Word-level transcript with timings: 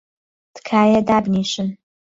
تکایە 0.55 1.01
دابنیشن! 1.09 1.67